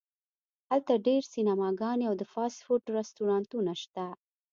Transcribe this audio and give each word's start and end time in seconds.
هلته 0.69 0.93
ډیر 1.07 1.21
سینماګانې 1.33 2.05
او 2.09 2.15
د 2.21 2.23
فاسټ 2.33 2.59
فوډ 2.65 2.83
رستورانتونه 2.97 3.71
شته 3.83 4.05